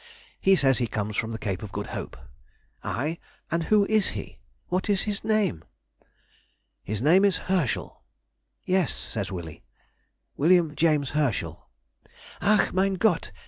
'He 0.39 0.55
says 0.55 0.79
he 0.79 0.87
comes 0.87 1.15
from 1.15 1.29
the 1.29 1.37
Cape 1.37 1.61
of 1.61 1.71
Good 1.71 1.85
Hope.' 1.93 2.17
'Ay? 2.83 3.19
and 3.51 3.65
who 3.65 3.85
is 3.85 4.07
he? 4.17 4.39
What 4.67 4.89
is 4.89 5.03
his 5.03 5.23
name?' 5.23 5.63
'His 6.81 7.03
name 7.03 7.23
is 7.23 7.37
Herschel.' 7.45 8.01
'Yes,' 8.65 8.95
says 8.95 9.31
Willie, 9.31 9.61
'William 10.37 10.75
James 10.75 11.11
Herschel.' 11.11 11.67
'_Ach, 12.41 12.73
mein 12.73 12.95
Gott! 12.95 13.31